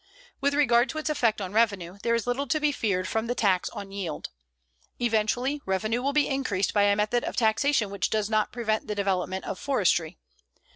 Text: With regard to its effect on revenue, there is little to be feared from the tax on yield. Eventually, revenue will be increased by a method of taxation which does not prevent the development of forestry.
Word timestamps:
With 0.39 0.55
regard 0.55 0.89
to 0.89 0.97
its 0.97 1.11
effect 1.11 1.39
on 1.41 1.53
revenue, 1.53 1.99
there 2.01 2.15
is 2.15 2.25
little 2.25 2.47
to 2.47 2.59
be 2.59 2.71
feared 2.71 3.07
from 3.07 3.27
the 3.27 3.35
tax 3.35 3.69
on 3.69 3.91
yield. 3.91 4.29
Eventually, 4.99 5.61
revenue 5.63 6.01
will 6.01 6.11
be 6.11 6.27
increased 6.27 6.73
by 6.73 6.85
a 6.85 6.95
method 6.95 7.23
of 7.23 7.35
taxation 7.35 7.91
which 7.91 8.09
does 8.09 8.27
not 8.27 8.51
prevent 8.51 8.87
the 8.87 8.95
development 8.95 9.45
of 9.45 9.59
forestry. 9.59 10.17